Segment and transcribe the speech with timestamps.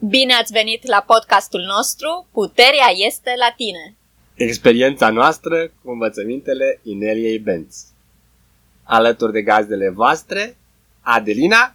[0.00, 3.96] Bine ați venit la podcastul nostru Puterea este la tine.
[4.34, 7.84] Experiența noastră cu învățămintele Ineliei Benz.
[8.82, 10.56] Alături de gazdele voastre,
[11.00, 11.74] Adelina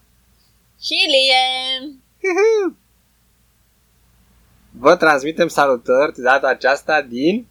[0.81, 1.93] și Lie.
[4.71, 7.47] Vă transmitem salutări de data aceasta din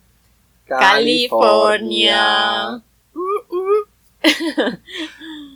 [0.64, 2.24] California.
[2.66, 3.82] Am uh,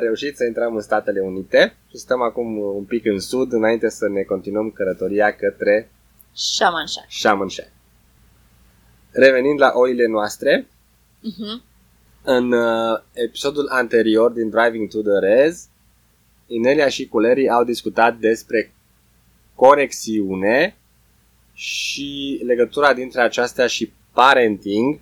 [0.00, 4.08] reușit să intrăm în Statele Unite și stăm acum un pic în sud înainte să
[4.08, 5.90] ne continuăm călătoria către
[6.32, 7.04] Shamanshah.
[7.08, 7.66] Shamanshah.
[9.10, 10.66] Revenind la oile noastre,
[11.16, 11.62] Uh-huh.
[12.22, 15.68] în uh, episodul anterior din Driving to the Rez,
[16.46, 18.72] Inelia și Culerii au discutat despre
[19.54, 20.76] conexiune
[21.52, 25.00] și legătura dintre aceastea și parenting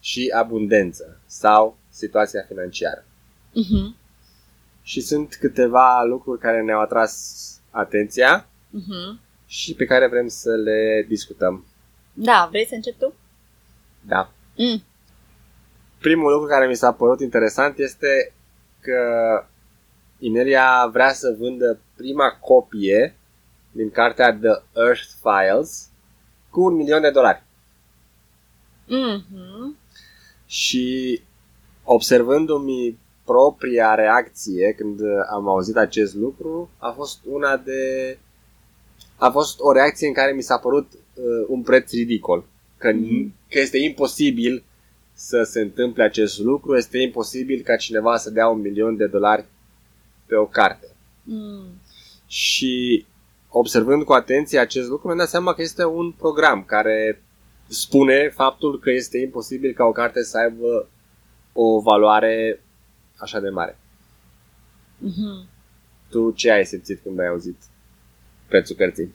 [0.00, 3.04] și abundență sau situația financiară.
[3.50, 3.96] Uh-huh.
[4.82, 7.38] Și sunt câteva lucruri care ne-au atras
[7.70, 8.44] atenția
[8.78, 9.20] Uh-huh.
[9.46, 11.64] și pe care vrem să le discutăm.
[12.12, 13.14] Da, vrei să încep tu?
[14.00, 14.32] Da.
[14.56, 14.82] Mm.
[15.98, 18.32] Primul lucru care mi s-a părut interesant este
[18.80, 18.98] că
[20.18, 23.16] Inelia vrea să vândă prima copie
[23.72, 25.88] din cartea The Earth Files
[26.50, 27.42] cu un milion de dolari.
[28.86, 29.76] Mm-hmm.
[30.46, 31.20] Și
[31.84, 32.98] observându-mi
[33.30, 35.00] propria reacție când
[35.30, 37.80] am auzit acest lucru, a fost una de...
[39.16, 42.44] A fost o reacție în care mi s-a părut uh, un preț ridicol.
[42.78, 43.32] Că, Mhm.
[43.50, 44.64] că este imposibil
[45.14, 49.44] să se întâmple acest lucru, este imposibil ca cineva să dea un milion de dolari
[50.26, 50.86] pe o carte.
[51.22, 51.64] Mm.
[52.26, 53.06] Și
[53.48, 57.22] observând cu atenție acest lucru, mi-am dat seama că este un program care
[57.68, 60.88] spune faptul că este imposibil ca o carte să aibă
[61.52, 62.62] o valoare
[63.20, 63.78] așa de mare.
[64.98, 65.48] Mm-hmm.
[66.10, 67.62] Tu ce ai simțit când ai auzit
[68.48, 69.14] prețul cărții?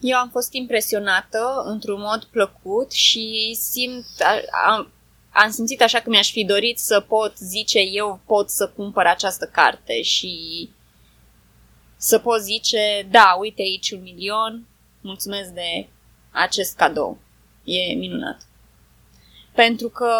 [0.00, 4.92] Eu am fost impresionată într-un mod plăcut și simt, a- am,
[5.30, 9.46] am simțit așa că mi-aș fi dorit să pot zice eu pot să cumpăr această
[9.46, 10.70] carte și
[11.96, 14.66] să pot zice da, uite aici un milion,
[15.00, 15.86] mulțumesc de
[16.30, 17.18] acest cadou.
[17.64, 18.46] E minunat.
[19.54, 20.14] Pentru că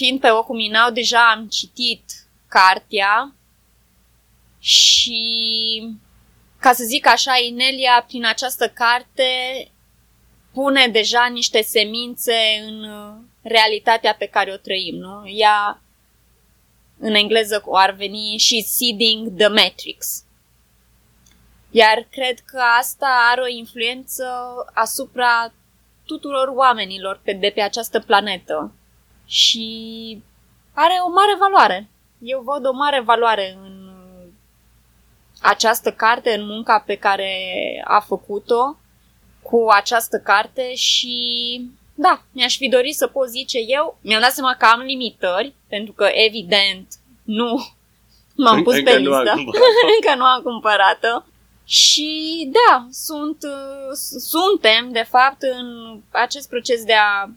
[0.00, 2.04] fiind pe ocul minau, deja am citit
[2.48, 3.34] cartea
[4.58, 5.22] și
[6.58, 9.24] ca să zic așa, Inelia, prin această carte,
[10.52, 12.34] pune deja niște semințe
[12.66, 15.28] în uh, realitatea pe care o trăim, nu?
[15.28, 15.82] Ea,
[16.98, 20.24] în engleză, ar veni și seeding the matrix.
[21.70, 24.24] Iar cred că asta are o influență
[24.74, 25.52] asupra
[26.04, 28.74] tuturor oamenilor pe, de pe această planetă.
[29.30, 30.22] Și
[30.74, 31.88] are o mare valoare.
[32.18, 33.90] Eu văd o mare valoare în
[35.40, 37.32] această carte, în munca pe care
[37.84, 38.76] a făcut-o
[39.42, 41.16] cu această carte și
[41.94, 45.92] da, mi-aș fi dorit să pot zice eu, mi-am dat seama că am limitări, pentru
[45.92, 46.86] că evident
[47.22, 47.66] nu
[48.44, 49.62] m-am pus Încă pe nu am listă, cumpărat.
[49.96, 51.22] încă nu am cumpărat-o.
[51.64, 57.30] Și da, sunt, uh, suntem de fapt în acest proces de a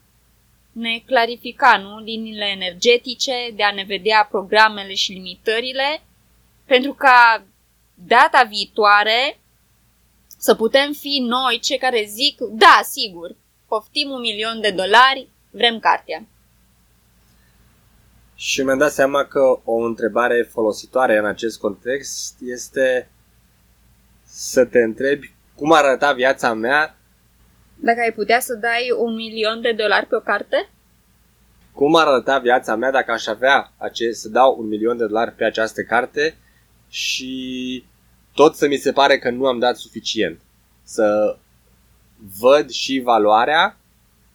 [0.74, 2.00] ne clarifica, nu?
[2.00, 6.02] Liniile energetice, de a ne vedea programele și limitările,
[6.66, 7.46] pentru ca
[7.94, 9.40] data viitoare
[10.38, 13.36] să putem fi noi cei care zic, da, sigur,
[13.68, 16.26] poftim un milion de dolari, vrem cartea.
[18.36, 23.10] Și mi-am dat seama că o întrebare folositoare în acest context este
[24.26, 26.98] să te întrebi cum ar arăta viața mea,
[27.84, 30.70] Dacă ai putea să dai un milion de dolari pe o carte?
[31.74, 35.32] cum ar arăta viața mea dacă aș avea acest, să dau un milion de dolari
[35.32, 36.38] pe această carte
[36.90, 37.84] și
[38.34, 40.40] tot să mi se pare că nu am dat suficient.
[40.84, 41.38] Să
[42.40, 43.78] văd și valoarea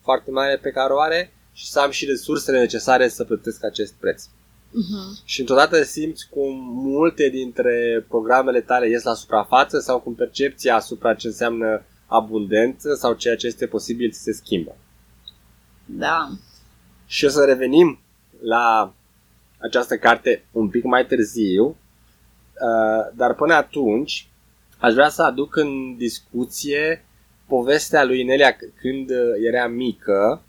[0.03, 3.95] foarte mare pe care o are și să am și resursele necesare să plătesc acest
[4.01, 4.25] preț.
[4.25, 5.25] Uh-huh.
[5.25, 11.15] Și întotdeacă simți cum multe dintre programele tale ies la suprafață sau cum percepția asupra
[11.15, 14.77] ce înseamnă abundență sau ceea ce este posibil să se schimbă.
[15.85, 16.29] Da.
[17.07, 17.99] Și o să revenim
[18.43, 18.93] la
[19.59, 24.29] această carte un pic mai târziu, uh, dar până atunci
[24.79, 27.05] aș vrea să aduc în discuție
[27.47, 29.17] povestea lui Inelia c- când uh,
[29.47, 30.43] era mică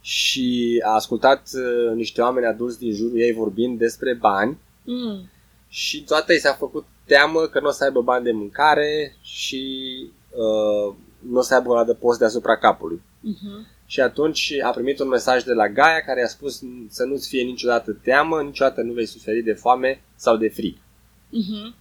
[0.00, 4.58] și a ascultat uh, niște oameni adulți din jurul ei vorbind despre bani
[4.88, 5.30] Mm.
[5.68, 9.62] și toată i s-a făcut teamă că nu o să aibă bani de mâncare și
[10.36, 13.02] uh, nu o să aibă un adăpost deasupra capului.
[13.02, 13.76] Uh-huh.
[13.86, 17.42] Și atunci a primit un mesaj de la Gaia care a spus să nu-ți fie
[17.42, 20.76] niciodată teamă, niciodată nu vei suferi de foame sau de frig.
[20.76, 21.74] Uh-huh.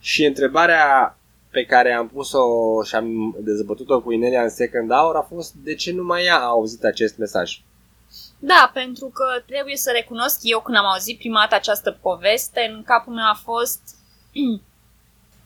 [0.00, 1.18] Și întrebarea
[1.50, 2.42] pe care am pus-o
[2.82, 6.46] și am dezbătut-o cu Inelia în second hour a fost de ce numai ea a
[6.46, 7.60] auzit acest mesaj.
[8.38, 12.82] Da, pentru că trebuie să recunosc eu când am auzit prima dată această poveste, în
[12.82, 13.80] capul meu a fost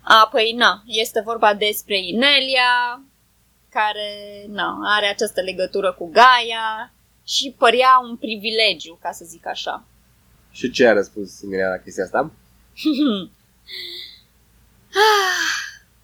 [0.02, 3.02] a, păi na, este vorba despre Inelia,
[3.68, 6.92] care na, are această legătură cu Gaia
[7.26, 9.84] și părea un privilegiu, ca să zic așa.
[10.50, 12.30] Și ce a răspuns Inelia la chestia asta?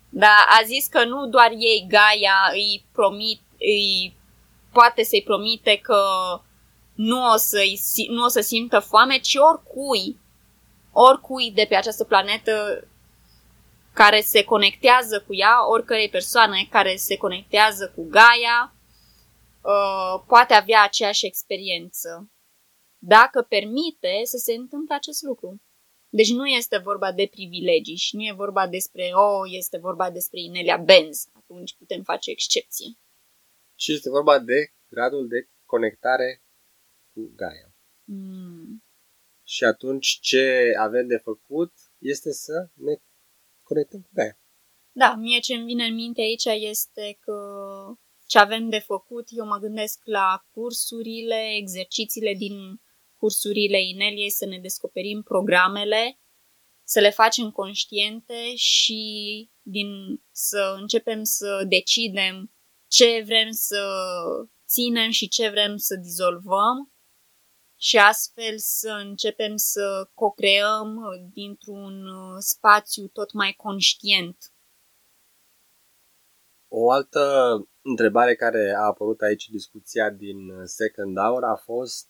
[0.09, 4.17] da, a zis că nu doar ei, Gaia, îi promit, îi
[4.73, 6.01] poate să-i promite că
[6.95, 7.59] nu o, să
[8.09, 10.17] nu o să simtă foame, ci oricui,
[10.93, 12.87] oricui de pe această planetă
[13.93, 18.75] care se conectează cu ea, oricărei persoane care se conectează cu Gaia,
[19.61, 22.31] uh, poate avea aceeași experiență.
[22.99, 25.61] Dacă permite să se întâmple acest lucru.
[26.11, 30.11] Deci nu este vorba de privilegii și nu e vorba despre, o, oh, este vorba
[30.11, 31.29] despre Inelia Benz.
[31.33, 32.87] Atunci putem face excepție.
[33.75, 36.43] Și este vorba de gradul de conectare
[37.13, 37.75] cu Gaia.
[38.05, 38.83] Mm.
[39.45, 42.95] Și atunci ce avem de făcut este să ne
[43.69, 44.39] conectăm cu Gaia.
[44.93, 47.39] Da, mie ce îmi vine în minte aici este că
[48.27, 52.55] ce avem de făcut, eu mă gândesc la cursurile, exercițiile din
[53.17, 56.21] cursurile Ineliei, să ne descoperim programele,
[56.85, 59.03] să le facem conștiente și
[59.63, 59.89] din
[60.31, 62.53] să începem să decidem
[62.89, 63.83] ce vrem să
[64.67, 66.93] ținem și ce vrem să dizolvăm
[67.81, 70.99] și astfel să începem să co-creăm
[71.33, 72.05] dintr-un
[72.39, 74.53] spațiu tot mai conștient.
[76.69, 77.23] O altă
[77.83, 82.09] întrebare care a apărut aici în discuția din Second Hour a fost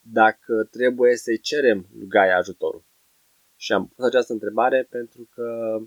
[0.00, 2.84] dacă trebuie să-i cerem lui Gaia ajutorul.
[3.56, 5.78] Și am pus această întrebare pentru că...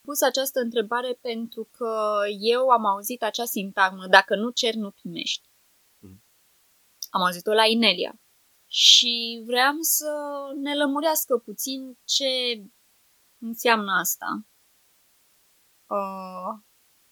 [0.00, 5.48] Pus această întrebare pentru că eu am auzit acea sintagmă, dacă nu cer, nu primești.
[5.98, 6.22] Mm.
[7.10, 8.20] Am auzit-o la Inelia.
[8.66, 10.10] Și vreau să
[10.56, 12.26] ne lămurească puțin ce
[13.38, 14.46] înseamnă asta.
[15.86, 16.64] Uh,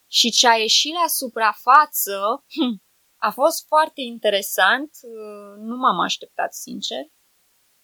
[0.07, 2.83] și ce a ieșit la suprafață hm,
[3.17, 7.05] a fost foarte interesant, uh, nu m-am așteptat sincer.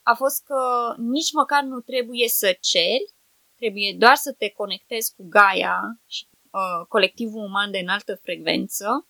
[0.03, 3.15] A fost că nici măcar nu trebuie să ceri,
[3.55, 9.09] trebuie doar să te conectezi cu Gaia și uh, colectivul uman de înaltă frecvență,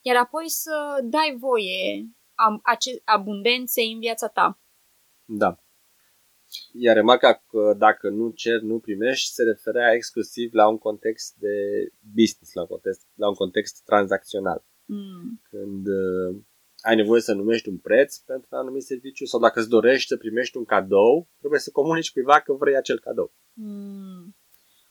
[0.00, 2.06] iar apoi să dai voie
[3.04, 4.60] abundenței în viața ta.
[5.24, 5.60] Da.
[6.72, 11.56] Iar remarca că dacă nu cer, nu primești, se referea exclusiv la un context de
[12.14, 14.64] business, la un context, la un context tranzacțional.
[14.84, 15.40] Mm.
[15.50, 16.36] Când uh,
[16.80, 20.16] ai nevoie să numești un preț pentru un anumit serviciu sau dacă îți dorești să
[20.16, 23.34] primești un cadou, trebuie să comunici cuiva că vrei acel cadou.
[23.52, 24.15] Mm.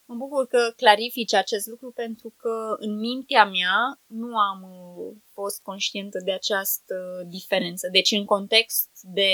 [0.07, 5.61] Mă bucur că clarifici acest lucru pentru că în mintea mea nu am uh, fost
[5.61, 6.95] conștientă de această
[7.27, 7.89] diferență.
[7.91, 9.29] Deci în context de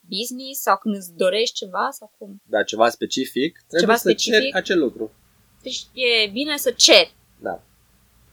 [0.00, 2.42] business sau când îți dorești ceva sau cum?
[2.44, 5.12] Da, ceva specific, trebuie ceva să specific, ceri acel lucru.
[5.62, 7.14] Deci e bine să ceri.
[7.40, 7.62] Da.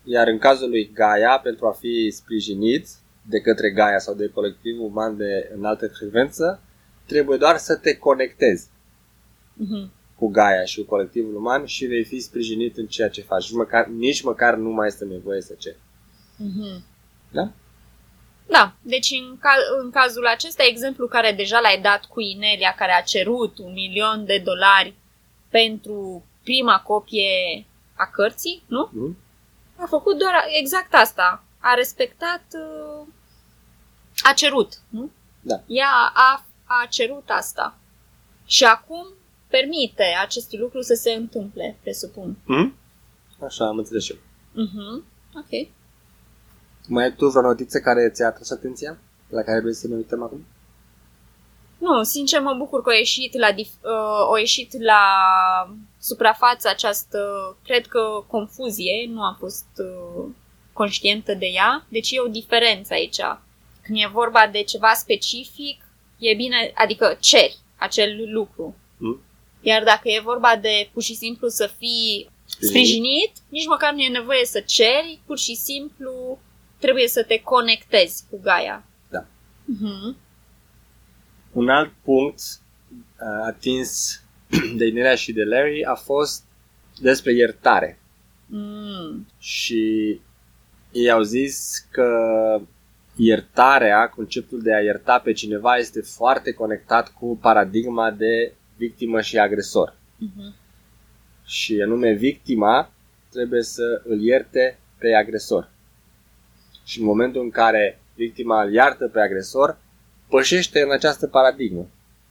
[0.03, 2.87] Iar în cazul lui Gaia, pentru a fi sprijinit
[3.29, 6.61] de către Gaia sau de colectivul uman de înaltă frecvență,
[7.07, 8.67] trebuie doar să te conectezi.
[8.67, 13.43] Mm-hmm cu Gaia și cu colectivul uman și vei fi sprijinit în ceea ce faci.
[13.43, 15.77] Nici măcar, nici măcar nu mai este nevoie să ceri.
[16.35, 16.81] Mm-hmm.
[17.31, 17.51] Da?
[18.47, 22.91] Da, deci în, ca- în cazul acesta, exemplu care deja l-ai dat cu Inelia, care
[22.91, 24.93] a cerut un milion de dolari
[25.49, 28.89] pentru prima copie a cărții, nu?
[28.89, 29.23] Mm-hmm.
[29.75, 31.43] A făcut doar exact asta.
[31.59, 33.07] A respectat, uh,
[34.23, 35.11] a cerut, nu?
[35.41, 35.61] Da.
[35.67, 37.77] Ea a, a cerut asta.
[38.45, 39.07] Și acum
[39.47, 42.37] permite acest lucru să se întâmple, presupun.
[42.45, 42.75] Mm?
[43.39, 44.19] Așa am înțeles și eu.
[44.63, 45.03] Mm-hmm.
[45.35, 45.67] Ok.
[46.87, 48.97] Mai ai tu vreo notiță care ți-a atras atenția?
[49.29, 50.45] La care vrei să ne uităm acum?
[51.77, 55.01] Nu, sincer mă bucur că a ieșit la, dif- uh, a ieșit la
[55.99, 57.19] suprafață această,
[57.63, 60.25] cred că, confuzie, nu am fost uh,
[60.73, 63.19] conștientă de ea, deci e o diferență aici.
[63.81, 65.81] Când e vorba de ceva specific,
[66.17, 68.75] e bine, adică ceri acel lucru.
[68.97, 69.21] Mm?
[69.67, 74.07] Iar dacă e vorba de pur și simplu să fii sprijinit, nici măcar nu e
[74.07, 76.39] nevoie să ceri, pur și simplu
[76.77, 78.85] trebuie să te conectezi cu Gaia.
[79.09, 79.25] Da.
[79.25, 80.15] Uh-huh.
[81.51, 84.21] Un alt punct uh, atins
[84.77, 86.43] de Inerea și de Larry a fost
[87.01, 87.99] despre iertare.
[88.45, 89.27] Mm.
[89.39, 90.19] Și
[90.91, 92.09] ei au zis că
[93.15, 99.39] iertarea, conceptul de a ierta pe cineva este foarte conectat cu paradigma de victimă și
[99.39, 99.95] agresor.
[99.95, 100.55] Uh-huh.
[101.45, 102.91] Și anume victima
[103.29, 105.69] trebuie să îl ierte pe agresor.
[106.83, 109.77] Și în momentul în care victima îl iartă pe agresor,
[110.29, 111.87] pășește în această paradigmă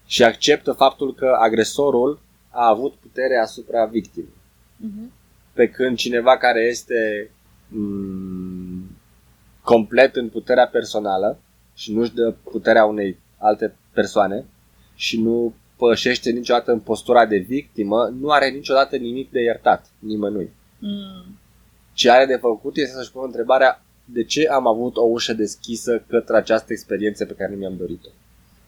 [0.06, 2.20] și acceptă faptul că agresorul
[2.50, 4.28] a avut putere asupra victimei.
[4.84, 5.12] Uh-huh.
[5.52, 7.30] Pe când cineva care este
[7.70, 8.92] m-
[9.62, 11.38] complet în puterea personală
[11.74, 14.44] și nu-și dă puterea unei alte persoane
[14.94, 15.54] și nu
[15.86, 20.50] pășește niciodată în postura de victimă, nu are niciodată nimic de iertat nimănui.
[20.78, 21.38] Mm.
[21.92, 26.04] Ce are de făcut este să-și pună întrebarea de ce am avut o ușă deschisă
[26.08, 28.08] către această experiență pe care nu mi-am dorit-o.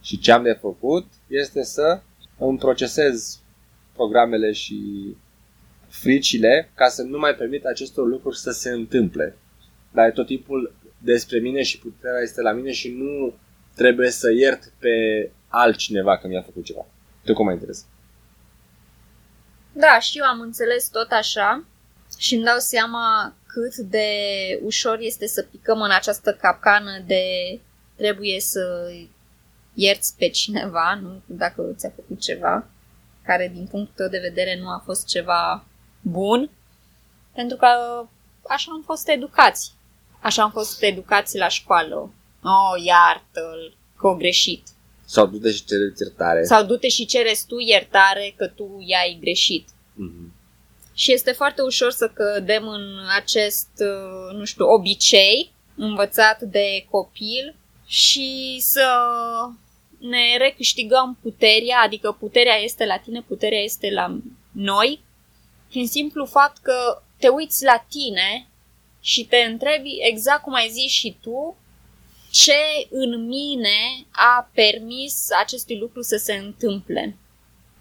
[0.03, 2.01] Și ce am de făcut este să
[2.39, 3.41] îmi procesez
[3.93, 4.81] programele și
[5.89, 9.37] fricile ca să nu mai permit acestor lucruri să se întâmple.
[9.93, 13.35] Dar e tot timpul despre mine și puterea este la mine și nu
[13.75, 16.87] trebuie să iert pe altcineva că mi-a făcut ceva.
[17.27, 17.85] Tu cum mai interes?
[19.73, 21.65] Da, și eu am înțeles tot așa
[22.19, 24.09] și îmi dau seama cât de
[24.63, 27.25] ușor este să picăm în această capcană de
[27.97, 28.93] trebuie să
[29.75, 32.67] ierți pe cineva, nu dacă ți-a făcut ceva,
[33.25, 35.65] care din punctul tău de vedere nu a fost ceva
[36.01, 36.51] bun,
[37.35, 37.67] pentru că
[38.49, 39.73] așa am fost educați.
[40.21, 41.95] Așa am fost educați la școală.
[42.43, 44.69] Oh, iartă-l, că o greșit.
[45.07, 46.45] Sau du-te și cere iertare.
[46.45, 49.69] Sau du-te și cereți tu iertare că tu i-ai greșit.
[49.69, 50.35] Mm-hmm.
[50.95, 57.57] Și este foarte ușor să cădem în acest, uh, nu știu, obicei învățat de copil
[57.87, 58.89] și să
[59.99, 64.19] ne recâștigăm puterea, adică puterea este la tine, puterea este la
[64.53, 65.01] noi,
[65.69, 68.49] prin simplu fapt că te uiți la tine
[69.01, 71.57] și te întrebi exact cum ai zis și tu,
[72.43, 77.17] ce în mine a permis acestui lucru să se întâmple.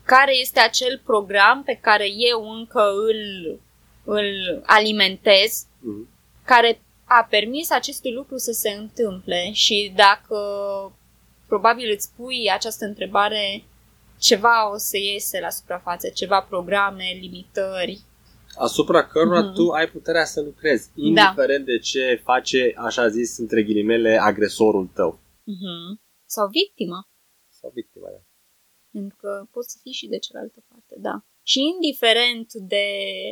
[0.03, 3.59] Care este acel program pe care eu încă îl,
[4.03, 6.09] îl alimentez, mm.
[6.45, 10.37] care a permis acestui lucru să se întâmple și dacă
[11.47, 13.63] probabil îți pui această întrebare,
[14.19, 18.01] ceva o să iese la suprafață, ceva programe, limitări.
[18.57, 19.53] Asupra cărora mm-hmm.
[19.53, 21.01] tu ai puterea să lucrezi, da.
[21.01, 21.71] indiferent da.
[21.71, 25.19] de ce face, așa zis, între ghilimele, agresorul tău.
[25.19, 26.03] Mm-hmm.
[26.25, 27.09] Sau victima.
[27.49, 28.21] Sau victima, da.
[28.91, 31.25] Pentru că poți să fii și de cealaltă parte, da.
[31.43, 32.85] Și indiferent de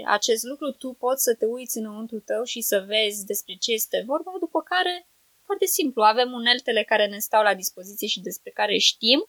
[0.06, 4.04] acest lucru, tu poți să te uiți înăuntru tău și să vezi despre ce este
[4.06, 5.08] vorba, după care
[5.46, 9.20] foarte simplu, avem uneltele care ne stau la dispoziție și despre care știm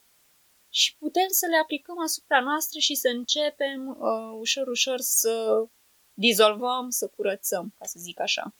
[0.80, 5.32] și putem să le aplicăm asupra noastră și să începem uh, ușor, ușor să
[6.14, 8.56] dizolvăm, să curățăm, ca să zic așa.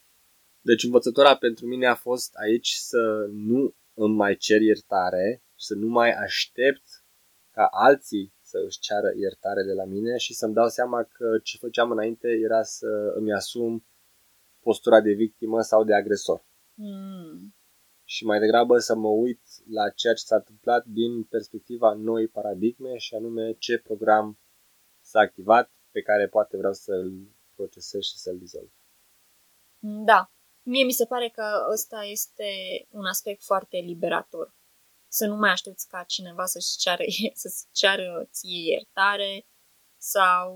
[0.60, 5.86] Deci învățătura pentru mine a fost aici să nu îmi mai cer iertare, să nu
[5.86, 7.04] mai aștept
[7.50, 11.56] ca alții să își ceară iertare de la mine și să-mi dau seama că ce
[11.56, 13.86] făceam înainte era să îmi asum
[14.60, 16.44] postura de victimă sau de agresor.
[16.74, 17.54] Mm.
[18.04, 22.96] Și mai degrabă să mă uit la ceea ce s-a întâmplat din perspectiva noi paradigme
[22.96, 24.38] și anume ce program
[25.00, 28.70] s-a activat pe care poate vreau să-l procesez și să-l dizolv.
[30.04, 30.32] Da.
[30.62, 32.44] Mie mi se pare că ăsta este
[32.90, 34.54] un aspect foarte liberator.
[35.08, 37.02] Să nu mai aștepți ca cineva să-și ceară,
[37.42, 39.46] să ceară ție iertare
[39.96, 40.48] sau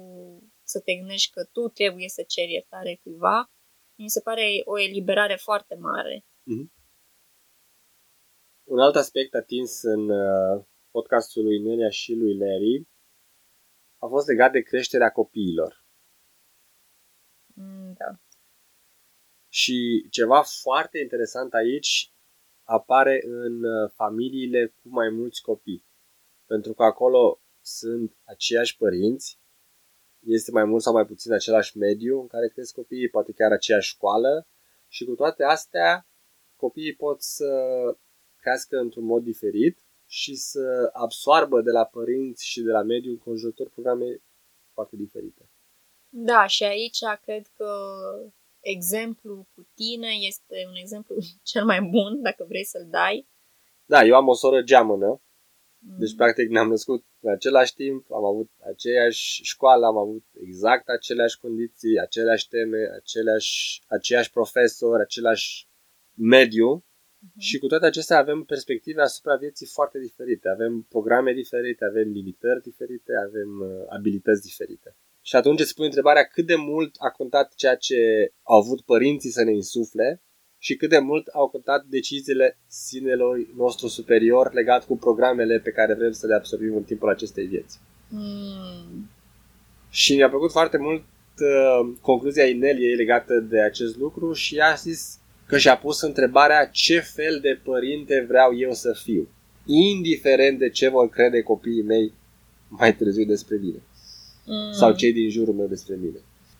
[0.62, 3.50] să te gândești că tu trebuie să ceri iertare cuiva,
[3.98, 6.20] mi se pare o eliberare foarte mare.
[6.20, 6.76] Mm-hmm.
[8.64, 12.88] Un alt aspect atins în uh, podcastul lui Nelia și lui Larry
[13.98, 15.86] a fost legat de creșterea copiilor.
[17.60, 18.20] Mm, da.
[19.48, 22.12] Și ceva foarte interesant aici
[22.62, 25.84] apare în uh, familiile cu mai mulți copii.
[26.46, 29.40] Pentru că acolo sunt aceiași părinți
[30.26, 33.88] este mai mult sau mai puțin același mediu în care cresc copiii, poate chiar aceeași
[33.88, 34.46] școală
[34.88, 36.08] și cu toate astea
[36.56, 37.50] copiii pot să
[38.36, 43.68] crească într-un mod diferit și să absoarbă de la părinți și de la mediul înconjurător
[43.68, 44.22] programe
[44.72, 45.47] foarte diferite.
[46.08, 47.70] Da, și aici cred că
[48.60, 51.16] exemplu cu tine este un exemplu
[51.52, 53.28] cel mai bun, dacă vrei să-l dai.
[53.84, 55.22] Da, eu am o soră geamănă
[55.78, 61.38] deci, practic, ne-am născut în același timp, am avut aceeași școală, am avut exact aceleași
[61.38, 65.68] condiții, aceleași teme, aceleași, aceiași profesori, același
[66.14, 67.38] mediu uh-huh.
[67.38, 70.48] și cu toate acestea avem perspective asupra vieții foarte diferite.
[70.48, 74.96] Avem programe diferite, avem limitări diferite, avem uh, abilități diferite.
[75.28, 77.96] Și atunci îți pui întrebarea cât de mult a contat ceea ce
[78.42, 80.22] au avut părinții să ne insufle
[80.58, 85.94] și cât de mult au contat deciziile sinelor nostru superior legat cu programele pe care
[85.94, 87.78] vrem să le absorbim în timpul acestei vieți.
[88.08, 89.10] Mm.
[89.90, 91.04] Și mi-a plăcut foarte mult
[91.40, 96.66] uh, concluzia Ineliei legată de acest lucru și ea a zis că și-a pus întrebarea
[96.66, 99.28] ce fel de părinte vreau eu să fiu,
[99.64, 102.12] indiferent de ce vor crede copiii mei
[102.68, 103.82] mai târziu despre mine
[104.48, 104.72] mm.
[104.72, 106.18] sau cei din jurul meu despre mine.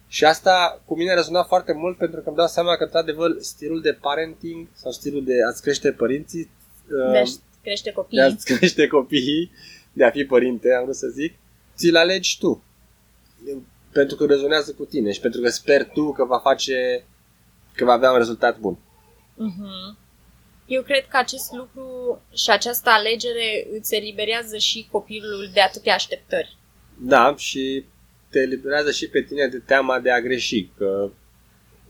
[0.08, 3.36] Și asta cu mine a rezonat foarte mult pentru că îmi dau seama că, într-adevăr,
[3.38, 6.50] stilul de parenting sau stilul de a-ți crește părinții
[6.88, 7.24] de a
[7.62, 8.20] crește copiii.
[8.20, 9.50] De a crește copiii,
[9.92, 11.34] de a fi părinte, am vrut să zic,
[11.76, 12.62] ți-l alegi tu.
[13.92, 17.04] Pentru că rezonează cu tine și pentru că sper tu că va face,
[17.74, 18.78] că va avea un rezultat bun.
[19.34, 19.96] Uh-huh.
[20.66, 26.56] Eu cred că acest lucru și această alegere îți eliberează și copilul de atâtea așteptări.
[27.00, 27.84] Da, și
[28.30, 31.10] te eliberează și pe tine de teama de a greși, că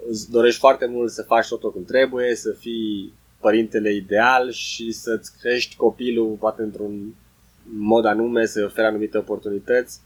[0.09, 5.38] îți dorești foarte mult să faci totul cum trebuie, să fii părintele ideal și să-ți
[5.41, 7.15] crești copilul poate într-un
[7.62, 10.00] mod anume, să-i oferi anumite oportunități,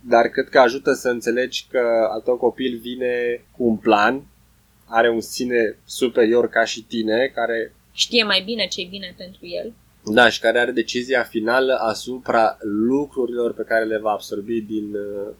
[0.00, 4.26] dar cred că ajută să înțelegi că al tău copil vine cu un plan,
[4.86, 9.46] are un sine superior ca și tine, care știe mai bine ce e bine pentru
[9.46, 9.72] el.
[10.04, 15.34] Da, și care are decizia finală asupra lucrurilor pe care le va absorbi din uh,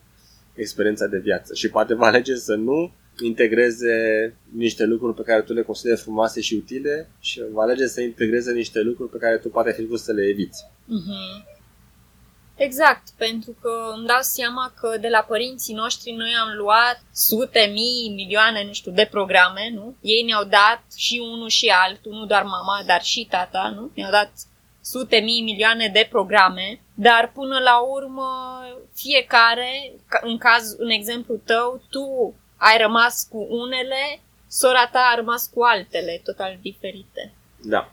[0.54, 1.54] experiența de viață.
[1.54, 6.40] Și poate va alege să nu integreze niște lucruri pe care tu le consideri frumoase
[6.40, 10.00] și utile și va alege să integreze niște lucruri pe care tu poate fi vrut
[10.00, 10.64] să le eviți.
[10.64, 11.61] Mm-hmm.
[12.57, 17.71] Exact, pentru că îmi dau seama că de la părinții noștri noi am luat sute,
[17.73, 19.97] mii, milioane, nu știu, de programe, nu?
[20.00, 23.90] Ei ne-au dat și unul și altul, nu doar mama, dar și tata, nu?
[23.95, 24.33] Ne-au dat
[24.83, 28.29] sute, mii, milioane de programe, dar până la urmă
[28.95, 35.51] fiecare, în caz, în exemplu tău, tu ai rămas cu unele, sora ta a rămas
[35.55, 37.33] cu altele, total diferite.
[37.62, 37.93] Da.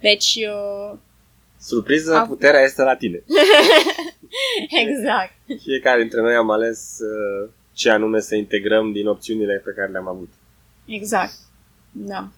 [0.00, 0.34] Deci...
[0.34, 0.98] Uh,
[1.60, 2.26] Surpriză, a...
[2.26, 3.22] puterea este la tine.
[4.84, 5.32] exact.
[5.62, 10.08] Fiecare dintre noi am ales uh, ce anume să integrăm din opțiunile pe care le-am
[10.08, 10.32] avut.
[10.86, 11.32] Exact.
[11.92, 12.28] Da.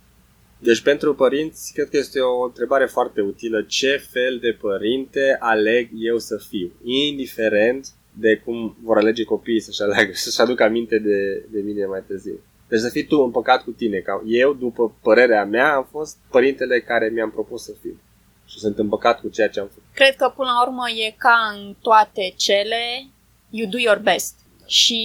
[0.63, 3.63] Deci pentru părinți, cred că este o întrebare foarte utilă.
[3.63, 6.73] Ce fel de părinte aleg eu să fiu?
[6.85, 12.03] Indiferent de cum vor alege copiii să-și, aleagă, să-și aducă aminte de, de mine mai
[12.07, 12.41] târziu.
[12.69, 13.99] Deci să fii tu împăcat cu tine.
[13.99, 18.01] Ca eu, după părerea mea, am fost părintele care mi-am propus să fiu.
[18.47, 19.85] Și sunt împăcat cu ceea ce am făcut.
[19.95, 23.07] Cred că până la urmă e ca în toate cele,
[23.51, 24.35] you do your best.
[24.67, 25.01] Și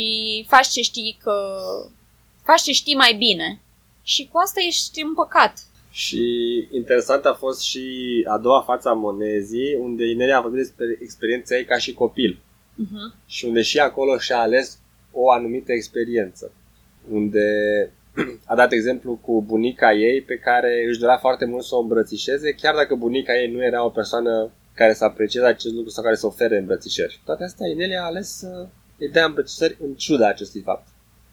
[0.50, 1.34] faci ce știi că...
[2.43, 3.62] faci ce știi mai bine.
[4.13, 5.54] Și cu asta ești împăcat.
[5.91, 6.24] Și
[6.72, 7.86] interesant a fost și
[8.28, 12.39] a doua față a monezii, unde Inelia a vorbit despre experiența ei ca și copil
[12.84, 13.26] uh-huh.
[13.26, 14.80] și unde și acolo și-a ales
[15.12, 16.52] o anumită experiență.
[17.10, 17.48] Unde
[18.52, 22.54] a dat exemplu cu bunica ei pe care își dorea foarte mult să o îmbrățișeze,
[22.54, 26.15] chiar dacă bunica ei nu era o persoană care să aprecieze acest lucru sau care
[26.15, 27.22] să ofere îmbrățișări.
[27.26, 28.67] Toate astea, Inelia a ales să
[28.98, 30.88] îi dea îmbrățișări în ciuda acestui fapt.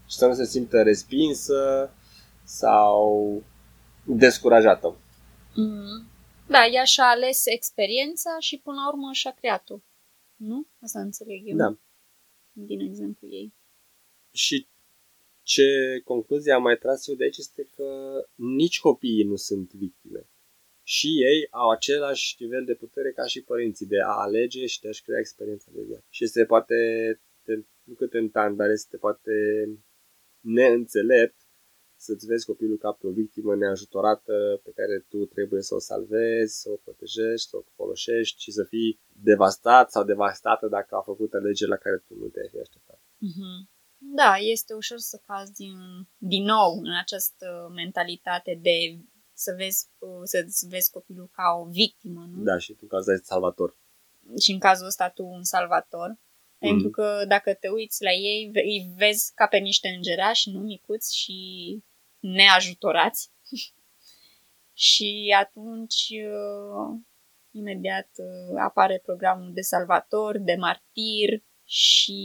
[0.06, 1.90] Și să nu se simtă respinsă
[2.44, 3.42] sau
[4.06, 4.96] descurajată.
[5.54, 6.08] Mm.
[6.48, 9.80] Da, ea și-a ales experiența și până la urmă și-a creat-o.
[10.36, 10.66] Nu?
[10.80, 11.56] Asta înțeleg eu.
[11.56, 11.78] Da.
[12.52, 13.54] Din exemplu ei.
[14.32, 14.68] Și
[15.42, 15.62] ce
[16.04, 17.88] concluzie am mai tras eu de aici este că
[18.34, 20.28] nici copiii nu sunt victime.
[20.82, 24.88] Și ei au același nivel de putere ca și părinții de a alege și de
[24.88, 26.06] a-și crea experiența de viață.
[26.10, 26.74] Și este poate,
[27.82, 29.32] nu că tentant, dar este poate
[30.40, 31.43] neînțelept
[32.04, 36.60] să-ți vezi copilul ca pe o victimă neajutorată pe care tu trebuie să o salvezi,
[36.60, 41.34] să o protejești, să o folosești și să fii devastat sau devastată dacă a făcut
[41.34, 42.98] alegeri la care tu nu te-ai fi așteptat.
[42.98, 43.58] Mm-hmm.
[43.98, 45.76] Da, este ușor să cazi din,
[46.16, 48.76] din nou în această mentalitate de
[49.32, 49.88] să vezi,
[50.24, 52.42] să vezi copilul ca o victimă, nu?
[52.42, 53.76] Da, și tu ca să salvator.
[54.40, 56.08] Și în cazul ăsta tu un salvator.
[56.08, 56.18] Mm.
[56.58, 61.16] Pentru că dacă te uiți la ei, îi vezi ca pe niște îngerași, nu micuți
[61.16, 61.38] și
[62.24, 63.30] neajutorați.
[64.88, 67.00] și atunci, uh,
[67.50, 72.22] imediat, uh, apare programul de salvator, de martir și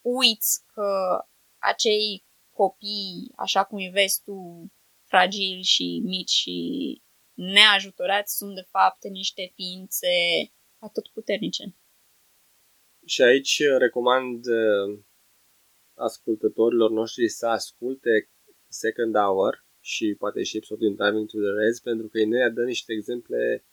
[0.00, 1.18] uiți că
[1.58, 4.66] acei copii, așa cum îi vezi tu,
[5.04, 7.02] fragili și mici și
[7.34, 10.08] neajutorați, sunt de fapt niște ființe
[10.78, 11.76] atât puternice.
[13.06, 15.04] Și aici recomand uh,
[15.94, 18.28] ascultătorilor noștri să asculte
[18.74, 22.64] Second Hour și poate și episodul din Driving to the Reds, pentru că ei dă
[22.64, 23.64] niște exemple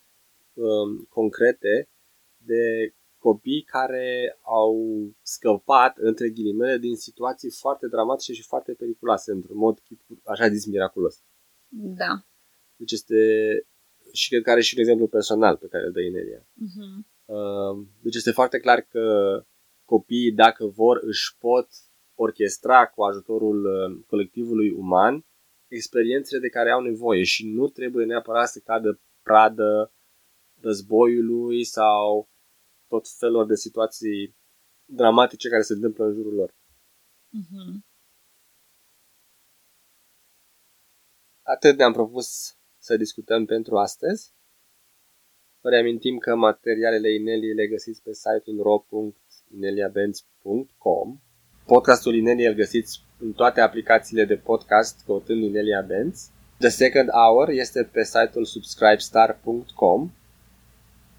[0.53, 1.89] um, concrete
[2.37, 4.75] de copii care au
[5.21, 9.81] scăpat, între ghilimele, din situații foarte dramatice și foarte periculoase, într-un mod,
[10.23, 11.23] așa zis, miraculos.
[11.69, 12.25] Da.
[12.75, 13.15] Deci este,
[14.11, 16.39] și cred că are și un exemplu personal pe care îl dă Inelia.
[16.39, 17.05] Uh-huh.
[17.25, 19.05] Uh, deci este foarte clar că
[19.85, 21.67] copiii, dacă vor, își pot
[22.25, 25.25] orchestra cu ajutorul uh, colectivului uman
[25.67, 29.93] experiențele de care au nevoie și nu trebuie neapărat să cadă pradă
[30.61, 32.29] războiului sau
[32.87, 34.35] tot felul de situații
[34.85, 36.55] dramatice care se întâmplă în jurul lor.
[37.29, 37.85] Mhm.
[41.41, 44.33] Atât ne-am propus să discutăm pentru astăzi.
[45.61, 51.21] Vă reamintim că materialele Inelie le găsiți pe site-ul ro.ineliabenz.com
[51.65, 56.29] Podcastul Inelie îl găsiți în toate aplicațiile de podcast căutând Inelia Benz.
[56.57, 60.11] The Second Hour este pe site-ul subscribestar.com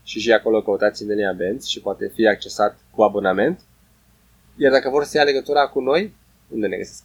[0.05, 3.61] și și acolo căutați Inelia Benz și poate fi accesat cu abonament.
[4.57, 6.15] Iar dacă vor să ia legătura cu noi,
[6.49, 7.05] unde ne găsesc?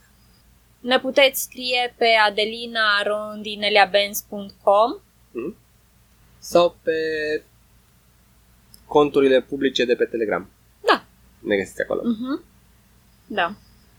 [0.79, 4.95] Ne puteți scrie pe adelina.rondineliabenz.com
[5.31, 5.55] Mhm.
[6.39, 6.91] Sau pe
[8.85, 10.49] conturile publice de pe Telegram.
[10.87, 11.05] Da.
[11.39, 12.01] Ne găsiți acolo.
[12.03, 12.43] Mhm.
[13.27, 13.55] Da.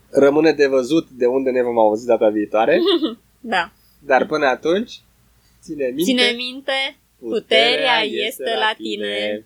[0.09, 2.79] Rămâne de văzut de unde ne vom auzi data viitoare,
[3.39, 3.71] Da.
[4.05, 5.01] dar până atunci,
[5.61, 9.45] ține minte, Ține minte, puterea este la tine.